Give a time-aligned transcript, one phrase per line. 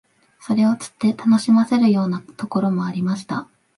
[0.39, 3.47] それを釣って楽しませるようなところもありました